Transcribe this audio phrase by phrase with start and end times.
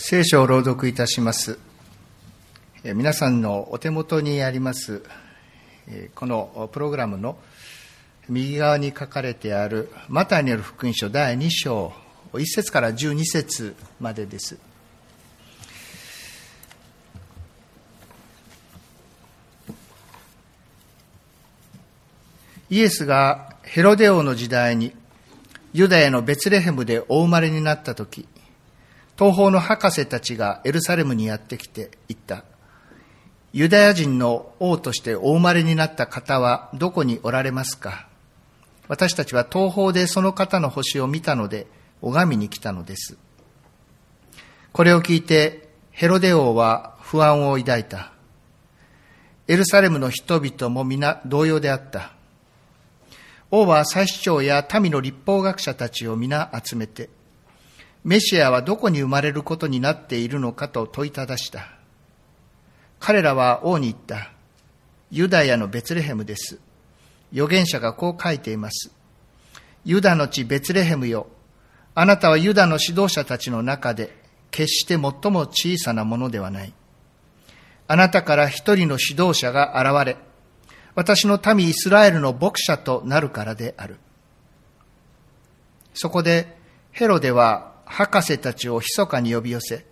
[0.00, 1.58] 聖書を朗読いたします。
[2.84, 5.02] 皆さんのお手元にあります
[6.14, 7.36] このプログラムの
[8.28, 11.92] 右側に書かれてあるマタイによる福音書第2章
[12.32, 14.56] 1節から12節までです。
[22.70, 24.94] イエスがヘロデ王の時代に
[25.72, 28.28] ユダヤのベツレヘムでお生まれになった時
[29.18, 32.44] 東方の博士たちがエルサレムにやってきて言った。
[33.52, 38.06] ユダヤ人の王としてお生まれになった方はどこにおられますか？
[38.86, 41.66] 私たちは東方でその方の星を見たので
[42.00, 43.18] 拝みに来たのです。
[44.72, 48.12] これを聞いてヘロデ王は不安を抱いた。
[49.48, 52.12] エルサレムの人々も皆同様であった。
[53.50, 57.08] 王は祭司長や民の立法学者たちを皆集めて、
[58.04, 61.68] メシアはどこに生まれることになっているのかと問いただした。
[63.00, 64.32] 彼らは王に言った。
[65.10, 66.58] ユダヤのベツレヘムです。
[67.32, 68.90] 預言者がこう書いています。
[69.84, 71.28] ユダの地ベツレヘムよ。
[71.94, 74.16] あなたはユダの指導者たちの中で
[74.50, 75.00] 決して最
[75.32, 76.72] も小さなものではない。
[77.86, 80.16] あなたから一人の指導者が現れ、
[80.94, 83.98] 私の民イスラエルの牧者となるからである。
[85.94, 86.56] そこで
[86.92, 89.84] ヘロデは博士たちを密かに呼び寄せ、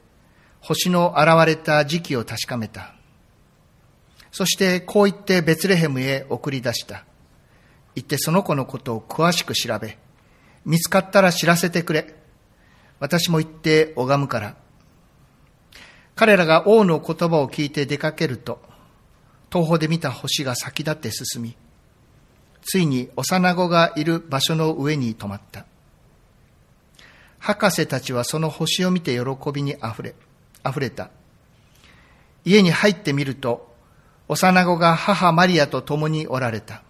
[0.61, 2.95] 星の現れた時期を確かめた。
[4.31, 7.05] そしてこう言ってベツレヘムへ送り出した。
[7.95, 9.97] 言ってその子のことを詳しく調べ、
[10.65, 12.15] 見つかったら知らせてくれ。
[13.01, 14.57] 私も行って拝むから。
[16.15, 18.61] 彼らが王の言葉を聞いて出かけると、
[19.51, 21.57] 東方で見た星が先立って進み、
[22.63, 25.65] ついに幼子がいる場所の上に止まった。
[27.47, 30.17] 博士たちはその星を見て喜びにあふれ、
[30.69, 31.11] 溢れた。
[32.45, 33.73] 家に入ってみると、
[34.27, 36.83] 幼子が母マリアと共におられた。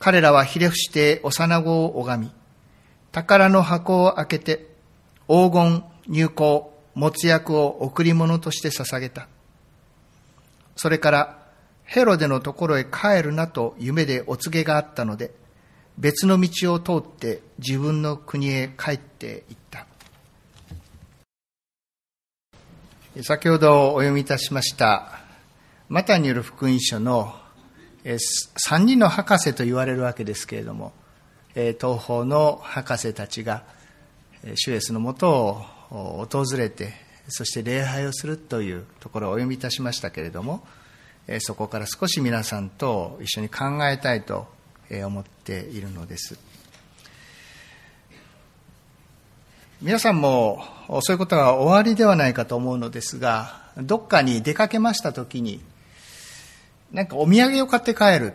[0.00, 2.32] 彼らはひれ伏して幼子を拝み、
[3.12, 4.66] 宝の箱を開けて、
[5.28, 6.64] 黄金、入香、
[6.96, 9.28] 持つ薬を贈り物として捧げた。
[10.74, 11.38] それから、
[11.84, 15.30] ヘロデのところへ帰るなと夢でお告げがあったので、
[15.96, 19.86] 別の道を通って自分の国へ帰っていった。
[23.22, 25.20] 先ほどお読みいたしました、
[25.88, 27.34] マタによる福音書の
[28.04, 30.92] 3人の博士と言われるわけですけれども、
[31.54, 33.62] 東方の博士たちが
[34.56, 36.92] 主イエスのもとを訪れて、
[37.28, 40.66] そして礼拝をするというところをお読みいたしましたけれども、
[41.38, 44.48] そこから少し皆さんと一緒に考えたいと
[44.90, 46.38] 思っているのです。
[49.82, 50.64] 皆さんも
[51.02, 55.60] そういうことが終わりではないかと思うのですが、どっかに出かけましたときに、
[56.92, 58.34] なんかお土産を買って帰る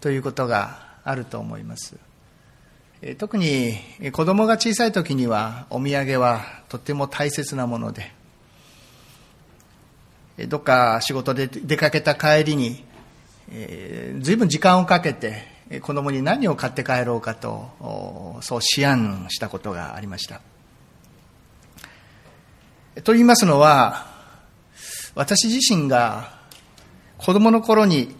[0.00, 1.96] ということがあると思います。
[3.18, 3.74] 特に
[4.12, 8.12] 子供が小さい時にはお土産はとても大切なもので、
[10.46, 12.84] どっか仕事で出かけた帰りに、
[13.50, 20.40] えー、随分時間をかけて子供に何を買って帰ろうかとそう思案したことがありました。
[23.04, 24.06] と言いますのは
[25.14, 26.38] 私自身が
[27.18, 28.14] 子供の頃に、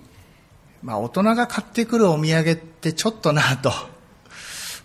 [0.82, 3.72] まあ、大人が買ってくるお土産ってちょっとなと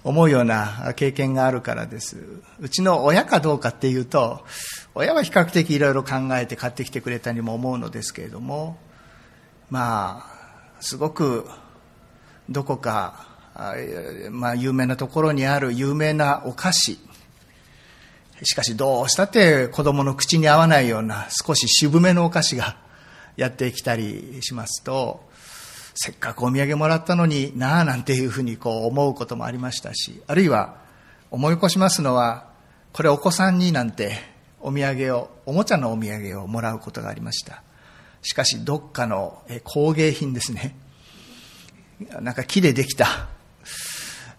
[0.04, 2.18] 思うような経験があるからです。
[2.60, 4.46] うちの親かどうかっていうと
[4.96, 8.78] 親は比較的いろいろ考えて買ってきてくれたにも思うのですけれども
[9.70, 11.48] まあすごく
[12.54, 13.28] どこか、
[14.32, 17.00] まあ、有名なところにある有名なお菓子。
[18.44, 22.78] しかしどうしたって子供の口に合わないような少し渋めのお菓子が
[23.38, 25.24] やってきたりしますと
[25.96, 30.76] せっかくお土産もらったのになあなんていうふうにこう思うこともありましたしあるいは
[31.32, 32.50] 思い起こしますのは
[32.92, 34.18] これお子さんになんて
[34.60, 37.64] お土産をおもちゃのお土産をもらうことがありました。
[38.22, 40.76] しかしどっかの工芸品ですね。
[42.22, 43.28] なんか木でできた、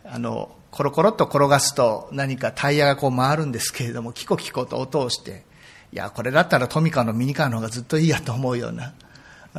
[0.05, 5.45] あの、コロコロっと転がすと何かタイヤがこう回るんですけれども、キコキコと音をして、
[5.93, 8.95] いや、これだったらトミカのミニカーの方がずっといいやと思うような、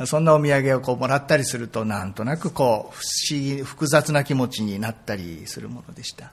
[0.04, 3.00] そんなお土産をこうもらったりすると、なんとなくこう、不
[3.30, 6.32] 思議、複雑な気持ちになったりするものでした。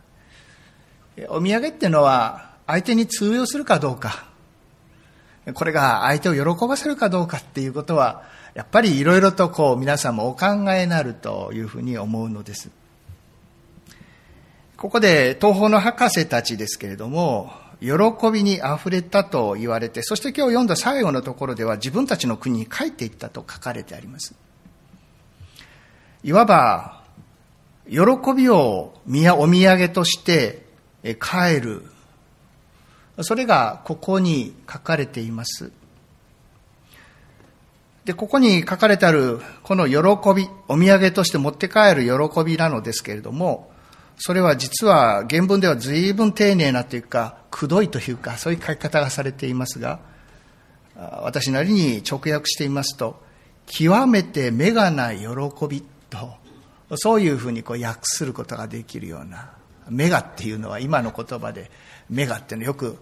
[1.29, 4.25] お土産っていうのは、相手に通用するかどうか、
[5.53, 8.23] これが相手を喜ばせるかどうかっていうことは、
[8.53, 12.69] やっぱりいろいろとこう皆さんもお考えになるというふうに思うのです。
[14.77, 17.51] ここで東方の博士たちですけれども、
[17.81, 24.35] 喜びに溢れたと言われて、そして今日読んだ最後のところでは自分たちの国に帰っていったと書かれてあります。
[26.23, 27.03] いわば、
[27.89, 27.99] 喜
[28.33, 30.65] びをお土産として
[31.03, 31.92] 帰る。
[33.21, 35.71] それがここに書かれています。
[38.05, 39.95] で、ここに書かれてあるこの喜
[40.35, 43.71] び、お土産として持って帰る喜びなのですけれども、
[44.17, 49.99] それは実は原文では随分丁寧なというか、くどいというか、そういう書き方がされていますが、
[50.95, 53.21] 私なりに直訳していますと、
[53.65, 55.27] 極めて目がない喜
[55.67, 56.35] びと、
[56.97, 59.51] そういうふうにこう訳することができるような、
[59.89, 61.71] メガっていうのは今の言葉で、
[62.09, 62.97] メガっていうのよく、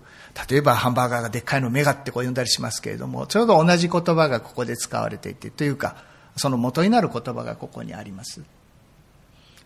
[0.50, 5.96] 例えばハンバーガーがでっかいのメガってこう呼んだりしますけれども、ちょうど同じ言葉がここで使われていて、というか、
[6.38, 8.42] その元になる言葉がここにあります。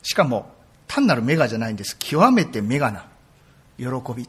[0.02, 0.54] しかも、
[0.88, 1.96] 単なるメガじゃないんです。
[2.00, 3.06] 極めてメガな
[3.78, 3.86] 喜
[4.16, 4.28] び。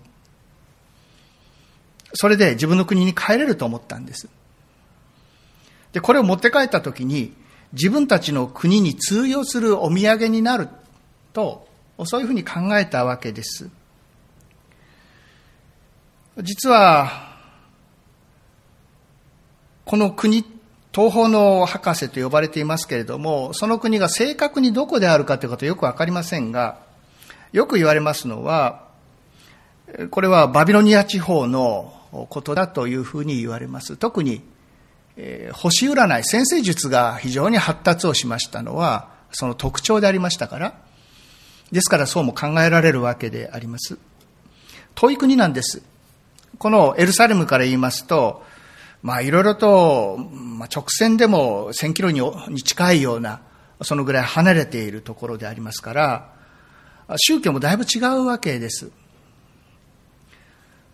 [2.14, 4.28] それで自分の国に帰れると思ったんです。
[5.92, 7.34] で、これを持って帰った時に、
[7.72, 10.68] 自分たちの国に通用するお土産になる
[11.32, 11.68] と、
[12.04, 13.70] そういうふうに考えたわけです。
[16.42, 17.34] 実は、
[19.86, 20.44] この国、
[20.92, 26.80] 東方の博士と呼ばれていますけれども、その国が正確にどこであるかということはよくわかりませんが、
[27.52, 28.86] よく言われますのは、
[30.10, 31.94] これはバビロニア地方の
[32.28, 33.96] ことだというふうに言われます。
[33.96, 34.42] 特に、
[35.16, 40.85] えー、星占い、先生術が非常に発達をしましたのは、その特徴でありましたから、
[41.72, 43.98] ですからそうも考えられるわけであります。
[44.94, 45.82] 遠い国なんです。
[46.58, 48.42] このエルサレムから言いますと、
[49.02, 53.40] まあいろいろと、まあ、直線でも1000キロに近いような、
[53.82, 56.32] そのぐらい離れているところでありますから、
[57.16, 58.90] 宗教もだいぶ違うわけです。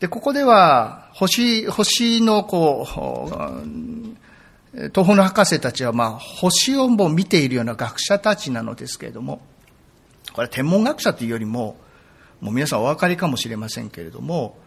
[0.00, 9.40] で、ここでは、星、星のこう、東方の博士たちは、まあ、星をも見ているような学者たちなのですけれども、
[10.32, 11.76] これは天文学者というよりも、
[12.40, 14.58] もう皆さんお分かりかもしれませんけれども、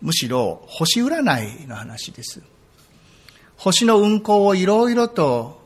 [0.00, 2.42] むしろ星占いの話です。
[3.56, 5.60] 星の運行をいろいろと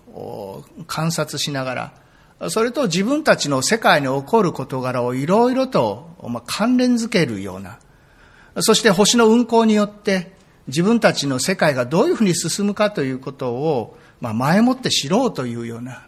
[0.86, 1.92] 観察しなが
[2.40, 6.10] ら、それと自分たちの世界に起こる事柄をいろいろと
[6.46, 7.78] 関連づけるような、
[8.58, 10.32] そして星の運行によって
[10.66, 16.06] 自分たちの世界がどういうふうに進むかということを、まあ、前もって知ろうというような、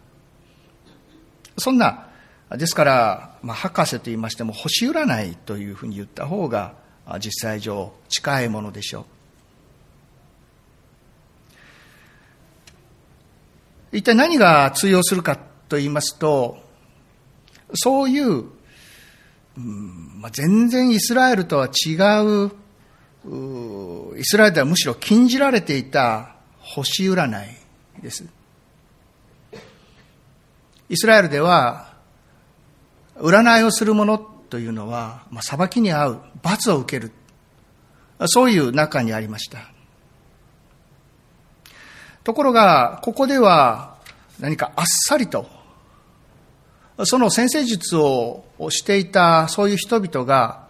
[1.57, 2.06] そんな、
[2.51, 6.75] ですから、まあ、博士と言いましても星占いというふうに言った方が
[7.19, 9.05] 実際上近いものでしょ
[13.93, 13.97] う。
[13.97, 16.57] 一体何が通用するかと言いますと、
[17.73, 18.45] そういう
[19.57, 22.51] うんまあ、全然イスラエルとは違う
[24.17, 28.23] イスラエルではむしろ禁じられていた星占いです。
[30.89, 31.86] イスラエルでは、
[33.19, 37.11] 占いをする者というのは、まあ、裁きに遭う、罰を受ける。
[38.25, 39.59] そういう中にありました。
[42.23, 43.95] ところが、ここでは
[44.39, 45.47] 何かあっさりと
[47.05, 50.65] その先生術をしていたそういう人々が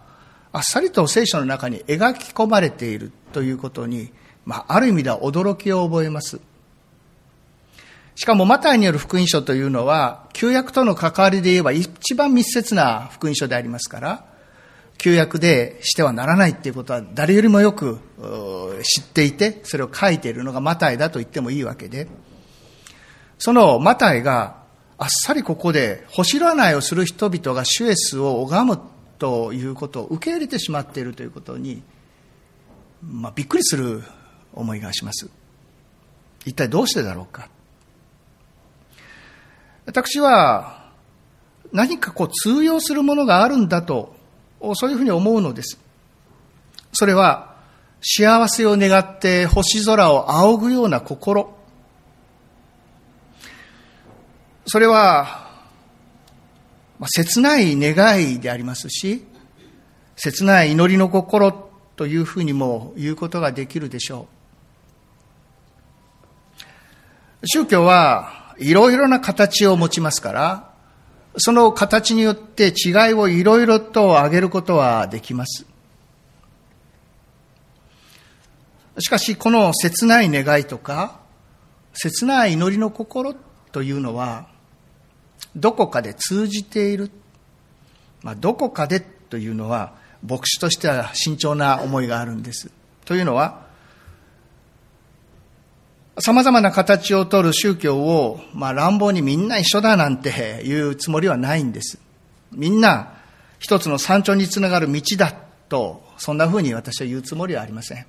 [0.52, 4.12] あっさりと聖書の中に描き込まれているということに、
[4.44, 6.40] まあ、ある意味では驚きを覚えます。
[8.18, 14.24] しかもマタイによる福音書というのは、旧約との関わりで言えば一番密接な福音書でありますから、
[14.98, 18.00] 旧約でしてはならないっていうことは誰よりもよく
[18.82, 22.08] 知っていて、それを書いているのがマタイだと言ってもいいわけで、
[23.38, 24.64] そのマタイが
[24.98, 28.80] あっさりここで星占いをする人々が主イエスを拝む
[29.20, 31.84] ということを受け入れてしまっているということに、
[33.00, 34.02] まあ、びっくりする
[34.54, 35.30] 思いがします。
[36.44, 37.48] 一体どうしてだろうか。
[39.88, 40.90] 私は
[41.72, 44.14] 何かこう通用するものがあるんだと、
[44.74, 45.80] そういうふうに思うのです。
[46.92, 47.56] それは
[48.02, 51.56] 幸せを願って星空を仰ぐような心、
[54.66, 55.48] それは、
[56.98, 59.24] まあ、切ない願いでありますし、
[60.16, 64.28] 切ない祈りの心というふうにも言うことができるでしょ
[67.42, 67.46] う。
[67.46, 70.68] 宗教はいろいろな形を持ちますから、
[71.36, 75.64] その形によって違いをいろいろと挙げることはできます。
[78.98, 81.20] しかし、この切ない願いとか、
[81.94, 83.34] 切ない祈りの心
[83.70, 84.48] というのは、
[85.54, 87.10] どこかで通じている。
[88.22, 89.94] まあ、どこかでというのは、
[90.26, 92.70] 牧師としては慎重な思いがあるんです。
[93.04, 93.67] というのは、
[96.20, 100.30] 様々な形をとる宗教を、まあ乱暴にみんな一緒だなんて
[100.64, 101.98] いうつもりはないんです。
[102.52, 103.14] みんな
[103.58, 105.32] 一つの山頂につながる道だ
[105.68, 108.06] と、そんな風に私は言うつもりはありません。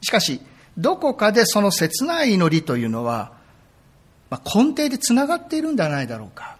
[0.00, 0.40] しかし、
[0.76, 3.32] どこかでその切ない祈りというのは、
[4.30, 6.56] まあ、根底でつながっているんではないだろうか。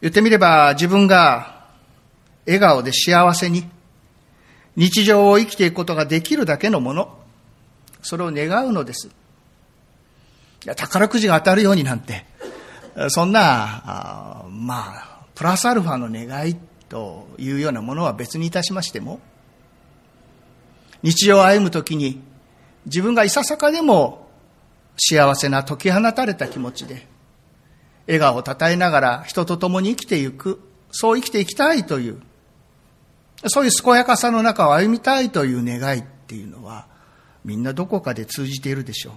[0.00, 1.66] 言ってみれば自分が
[2.46, 3.68] 笑顔で幸せに
[4.80, 7.18] 日常を生きていくことができるだけのもの、
[8.00, 9.08] それを願うのです。
[9.08, 9.10] い
[10.64, 12.24] や、宝くじが当たるようになんて、
[13.10, 16.56] そんな、あまあ、プラスアルファの願い
[16.88, 19.20] というようなものは別にいたしましても、
[21.02, 22.22] 日常を歩むときに
[22.86, 24.30] 自分がいささかでも
[24.96, 27.06] 幸せな解き放たれた気持ちで、
[28.06, 30.58] 笑顔をたたえながら人と共に生きていく、
[30.90, 32.22] そう生きていきたいという、
[33.46, 36.86] そういう健やかさの中を歩みたいという願いっていうのは、
[37.44, 39.12] みんなどこかで通じているでしょ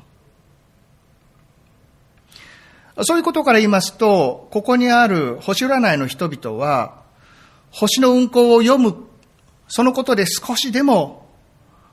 [2.96, 3.03] う。
[3.06, 7.01] そういうことから言いますと、ここにある星占いの人々は、
[7.72, 8.96] 星の運行を読む、
[9.68, 11.27] そのことで少しでも、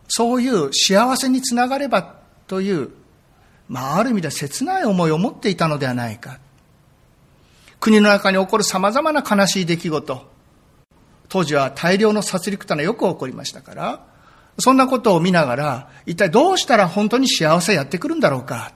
[0.08, 2.90] そういう幸せにつながればという、
[3.68, 6.38] まあ、ある意味では切ない思いを持っていたのではないか。
[7.78, 10.30] 国の中に起こる様々な悲しい出来事。
[11.30, 14.04] 当時は大量の殺戮というのはよく起こりましたから、
[14.58, 18.72] そんなことを見ながら、一体どうしたら本当に幸せやってくるんだろうか。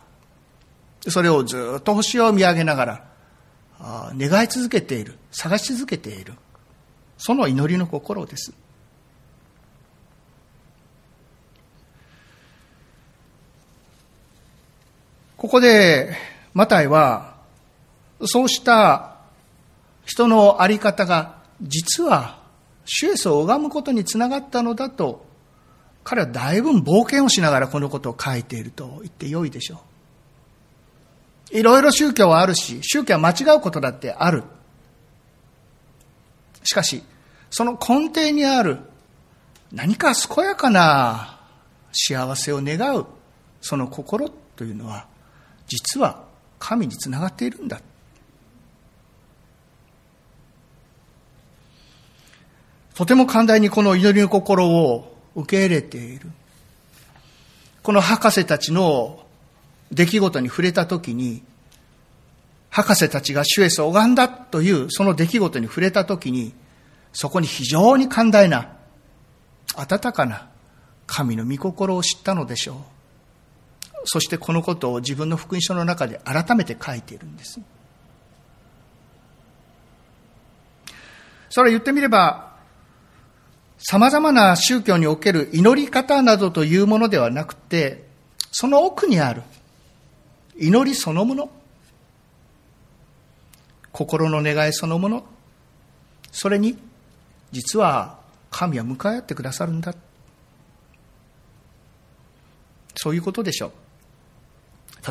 [1.08, 3.04] それをずっと星を見上げながら、
[4.16, 6.34] 願い続けている、探し続けている。
[7.18, 8.52] その祈りの心です。
[15.36, 16.16] ここで、
[16.54, 17.34] マタイは、
[18.26, 19.16] そうした
[20.06, 22.43] 人のあり方が実は
[22.84, 25.24] 主イエスを拝むことにつながったのだと
[26.04, 29.80] 彼はだいぶ冒険をしながらこのことを書いていると言ってよいでしょ
[31.52, 31.58] う。
[31.58, 34.42] いろいろ宗教はあるし、宗教は間違うことだってある。
[36.62, 37.02] しかし、
[37.50, 38.80] その根底にある
[39.72, 41.40] 何か健やかな
[41.92, 43.06] 幸せを願う
[43.60, 45.06] その心というのは
[45.66, 46.24] 実は
[46.58, 47.80] 神につながっているんだ。
[52.94, 56.30] とても寛大にこの祈りの心を受け入れている。
[57.82, 59.24] この博士たちの
[59.90, 61.42] 出来事に触れたときに、
[62.70, 66.54] 博士たちが主イエスを拝んだというその出来事に触れたときに、
[67.12, 68.76] そこに非常に寛大な、
[69.76, 70.48] 温かな
[71.06, 72.76] 神の御心を知ったのでしょう。
[74.06, 77.60] そしてこのことを自分の福音書の中で改めて書いているんです。
[81.50, 82.53] それは言ってみれば、
[83.86, 88.04] 様々な宗教における祈り方などというものではなくて、
[88.50, 89.42] その奥にある
[90.58, 91.50] 祈りそのもの、
[93.92, 95.24] 心の願いそのもの、
[96.32, 96.78] それに
[97.52, 98.18] 実は
[98.50, 99.94] 神は向かい合ってくださるんだ。
[102.96, 103.72] そういうことでしょう。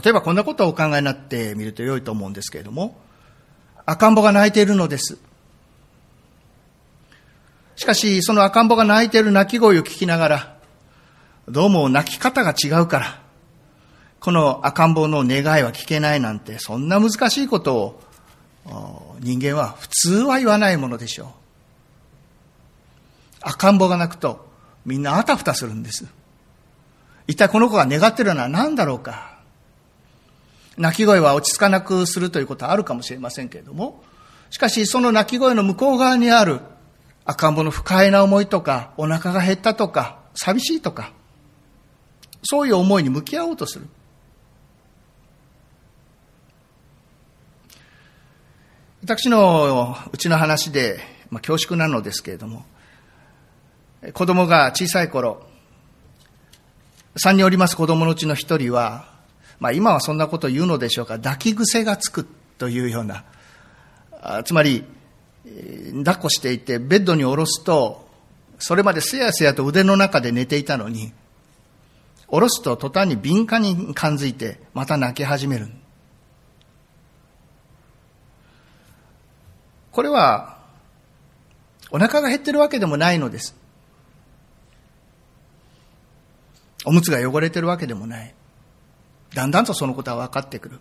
[0.03, 2.99] 例えばこんなことをお考えになってみると良いと思うんですけれども、
[3.85, 5.19] 赤ん坊が泣いているのです。
[7.75, 10.57] しかし、その赤ん坊が泣いている泣き声を聞きながら、
[11.47, 13.19] どうも泣き方が違うから、
[14.19, 17.75] この赤ん坊の願いは聞けないなんて、そんな難しいこと
[18.65, 21.27] を人間は普通は言わないものでしょう。
[23.41, 24.47] 赤ん坊が泣くと
[24.85, 26.05] みんなあたふたするんです。
[27.27, 29.33] 一体この子が願ってるのは何だろうか。
[30.77, 34.03] 泣き声は落ち着かなくするということはあるかもしれませんけれども、
[34.49, 36.61] しかしその泣き声の向こう側にある
[37.25, 41.11] 赤ん坊の不快な思いとか、お腹が減ったとか、寂しいとか、
[42.43, 43.87] そういう思いに向き合おうとする。
[49.03, 50.99] 私のうちの話で、
[51.29, 52.65] まあ、恐縮なのですけれども、
[54.13, 55.45] 子供が小さい頃、
[57.15, 59.05] 三人おります子供のうちの一人は、
[59.59, 62.27] まあ今はそんなこと言うのでしょうか、抱き癖がつく
[62.57, 63.23] というような、
[64.45, 64.83] つまり、
[65.45, 68.07] 抱っこしていてベッドに下ろすと
[68.59, 71.12] それまですやすやと腕の中で寝ていたのに
[72.27, 75.67] 下ろすと途端に敏感に感づいてまた泣き始める。
[79.91, 80.57] これは
[81.91, 83.55] お腹が減ってるわけでもないのです。
[86.85, 88.33] おむつが汚れてるわけでもない。
[89.35, 90.79] だんだんとそのことは分かってくる。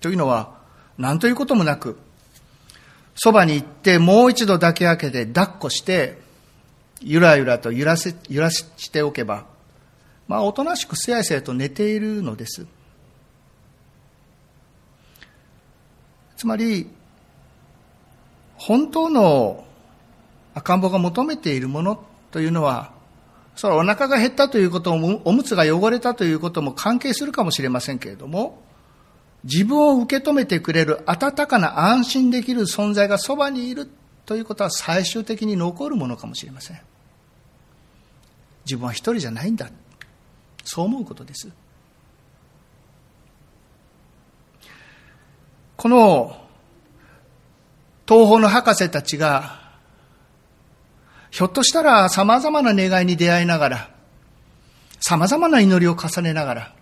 [0.00, 0.58] というのは
[0.98, 1.96] 何ということもなく
[3.14, 6.18] そばに行ってもう一度抱き上げて抱っこして、
[7.00, 9.46] ゆらゆらと揺らせ、揺らしておけば、
[10.26, 12.66] まあ、おとなしくせやせやと寝ているのです。
[16.36, 16.88] つまり、
[18.56, 19.64] 本当の
[20.54, 22.92] 赤ん坊が求めているものというのは、
[23.56, 28.62] それはお腹が減ったということも、おむつが汚れたということも関係するかもしれませんけれども、
[29.44, 33.88] 自分を受け止めてくれる温かな安心できる存在がそばにいる
[34.24, 36.80] ということは最終的に残るものかもしれません。
[38.64, 39.68] 自分は一人じゃないんだ。
[40.64, 41.50] そう思うことです。
[45.76, 46.36] この
[48.08, 49.60] 東方の博士たちが
[51.30, 53.90] ひょっとしたら様々な願いに出会いながら
[55.00, 56.73] 様々な祈りを重ねながら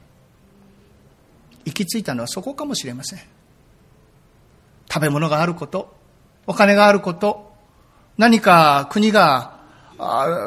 [1.65, 3.21] 行き着いたのはそこかもしれません
[4.91, 5.95] 食べ物があること
[6.47, 7.53] お金があること
[8.19, 9.59] 何か国が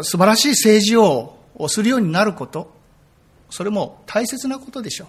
[0.02, 2.76] 素晴らしい政治をするようになること
[3.50, 5.08] それも大切なことでしょう。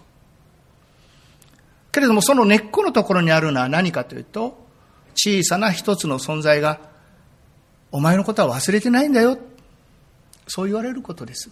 [1.93, 4.67] けれどもその根っこのところにあるのは何かというと、
[5.15, 6.79] 小さな一つの存在が、
[7.91, 9.39] お前のことは忘れてないんだよ。
[10.47, 11.51] そう言われることです。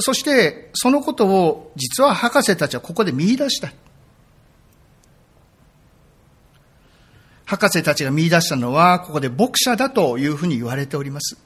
[0.00, 3.72] そして、そのことを実は博士たちはここで見出した。
[7.44, 11.38] 博士たちが見出したのは、ここで牧者だというふうに言われております。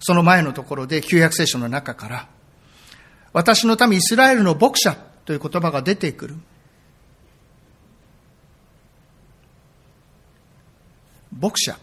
[0.00, 2.28] その前のところで旧約聖書の中から、
[3.32, 6.36] 私の民イスラエルの牧者という言葉が出てくる。
[11.32, 11.78] 牧者。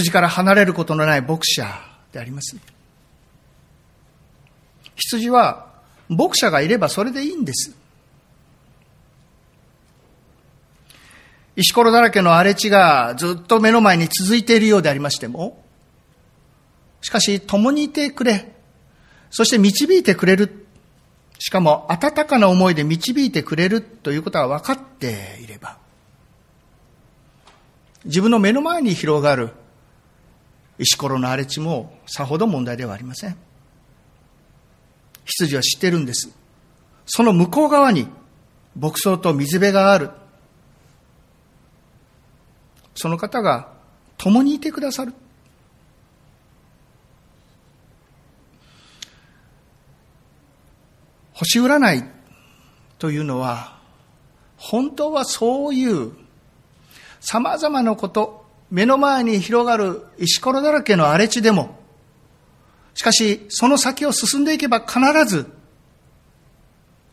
[0.00, 1.66] 羊から離れることのない牧者
[2.12, 2.56] であります。
[4.96, 5.68] 羊は
[6.08, 7.76] 牧者がいればそれでいいんです。
[11.56, 15.62] 石ころだらけの荒れ地がずっと目の前に続いているようでありましても、
[17.00, 18.52] しかし共にいてくれ、
[19.30, 20.66] そして導いてくれる、
[21.38, 25.78] しかも温かな思いで導いてくれるということが分かっていれば、
[28.04, 29.50] 自分の目の前に広がる
[30.78, 33.36] 石ころの荒れ地もさほど問題ではありません。
[35.24, 36.30] 羊は知ってるんです。
[37.06, 38.08] その向こう側に
[38.78, 40.10] 牧草と水辺がある。
[42.94, 43.72] その方が
[44.16, 45.14] 共にいてくださる。
[51.32, 52.04] 星占い
[52.98, 53.78] というのは、
[54.56, 56.12] 本当はそういう
[57.20, 61.78] 様々なこと、目の前に広がる石ころだらけの荒れ地でも、
[62.94, 65.50] しかしその先を進んでいけば必ず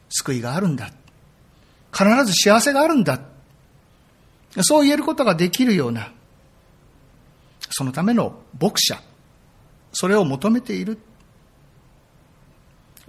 [0.10, 0.92] 救いがあるんだ。
[1.92, 3.20] 必ず幸せがあるんだ。
[4.62, 6.12] そう言えることができるような、
[7.70, 9.02] そのための牧者、
[9.94, 10.98] それを求めている。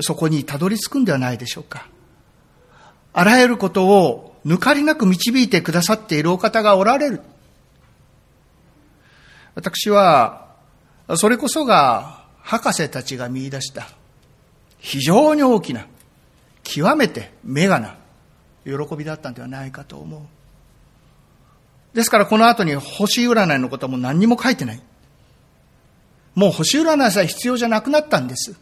[0.00, 1.88] そこにたどり着くんではないでしょうか。
[3.12, 7.20] あらゆることを抜かりなく導いてくださっているお方がおられる。
[9.54, 10.48] 私は、
[11.16, 13.88] それこそが博士たちが見出した
[14.78, 15.86] 非常に大きな、
[16.64, 17.96] 極めてメガな
[18.64, 20.20] 喜びだったんではないかと思う。
[21.94, 24.80] ですからこの後に星占いのことはもう何にも書いてない。
[26.34, 28.54] もう星占いさえ必要じゃなくなったんです。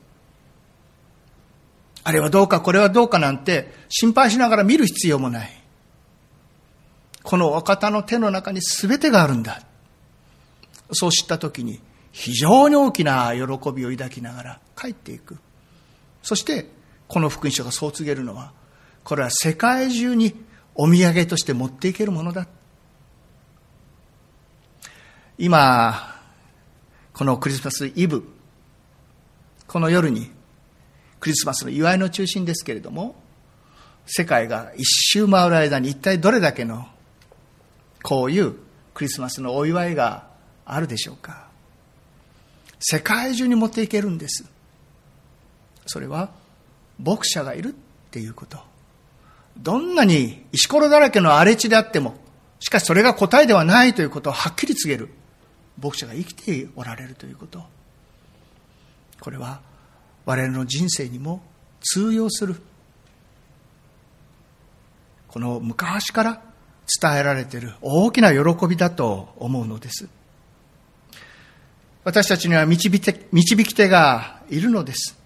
[2.02, 5.50] あれはどうかこれはどうかなんて心配しながら見る必要もない。
[7.22, 9.62] このお方の手の中に全てがあるんだ。
[10.92, 11.80] そう知った時に
[12.12, 15.38] 非常に大きな喜びを抱きながら帰っていく。
[16.22, 16.66] そして
[17.08, 18.52] この福音書がそう告げるのは、
[19.02, 20.34] これは世界中に
[20.74, 22.46] お土産として持っていけるものだ。
[25.38, 26.16] 今、
[27.12, 28.24] このクリスマスイブ、
[29.66, 30.30] この夜に、
[31.18, 33.16] クリスマスの祝いの中心ですけれども、
[34.06, 36.86] 世界が一周回る間に一体どれだけの、
[38.02, 38.54] こういう
[38.94, 40.29] クリスマスのお祝いが
[40.72, 41.48] あるでしょうか？
[42.78, 44.44] 世界中に持っていけるんです。
[45.86, 46.30] それは、
[46.98, 47.72] 牧者がいるっ
[48.10, 48.58] ていうこと。
[49.58, 52.14] どんなに石ころだらけの荒れ地であっても、
[52.60, 55.10] しかしそれが答えではないということをはっきり告げる。
[55.82, 57.62] 牧者が生きておられるということ
[59.18, 59.62] これは
[60.26, 61.42] 我々の人生にも
[61.80, 62.56] 通用する
[65.28, 66.42] この昔から
[67.00, 70.08] 伝えられている大きな喜びだと思うのです
[72.04, 75.16] 私たちには導き手導き手がいるのです。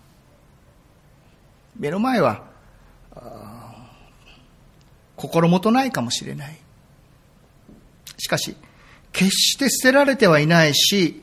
[1.79, 2.43] 目の前は、
[5.17, 6.57] 心もとないかもしれない。
[8.19, 8.57] しかし、
[9.13, 11.23] 決して捨てられてはいないし、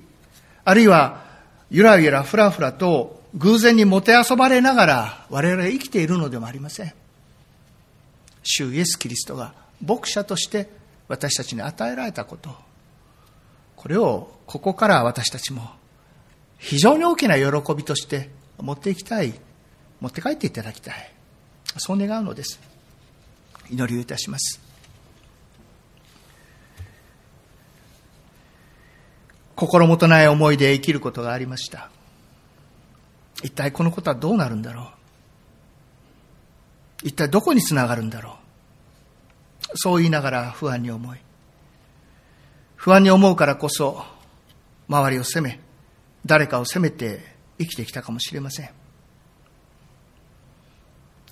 [0.64, 1.26] あるいは、
[1.70, 6.94] ゆらゆらふらふらと偶然にもてあそばれながら我々が生きているのでもありません。
[8.44, 10.70] 主イエス・キリストが牧者として
[11.08, 12.56] 私たちに与えられたこと、
[13.82, 15.68] これをここから私たちも
[16.60, 19.34] 非常に大きな喜びとして持っていきたい、
[20.00, 21.12] 持って帰っていただきたい。
[21.78, 22.60] そう願うのです。
[23.72, 24.62] 祈りをいたします。
[29.56, 31.90] 心もとない思いで生きることがありました。
[33.42, 34.92] 一体このことはどうなるんだろ
[37.04, 38.36] う一体どこにつながるんだろう
[39.74, 41.18] そう言いながら不安に思い
[42.82, 44.04] 不安に思うからこそ
[44.90, 45.60] 周りを責め
[46.26, 47.20] 誰かを責めて
[47.60, 48.70] 生きてきたかもしれません。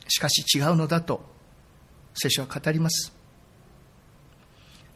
[0.07, 1.21] しかし違うのだと
[2.13, 3.11] 聖書は語ります。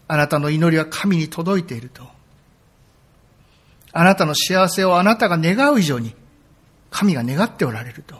[0.07, 2.03] あなたの祈りは神に届いていると。
[3.91, 6.13] あなたの幸せをあなたが願う以上に
[6.91, 8.15] 神が願っておられると。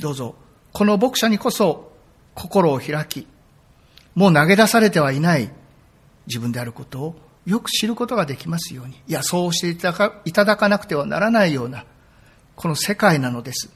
[0.00, 0.34] どうぞ
[0.72, 1.92] この牧者にこそ
[2.34, 3.28] 心を開き
[4.16, 5.52] もう投げ出されてはいない
[6.28, 9.00] 自分であることをよく知ることができますように。
[9.08, 9.76] いや、そうしてい
[10.32, 11.84] ただかなくてはならないような、
[12.54, 13.70] この世界なのです。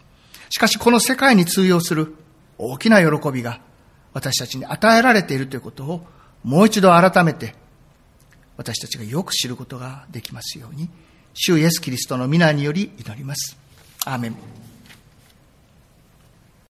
[0.50, 2.14] しかし、この世界に通用する
[2.58, 3.60] 大きな喜びが
[4.12, 6.06] 私たちに与えられているということを
[6.44, 7.54] もう一度改めて
[8.56, 10.90] 私たちがよく知ることができますように、
[11.34, 13.56] 主イエス・キリストの皆により祈ります。
[14.04, 14.71] アーメン。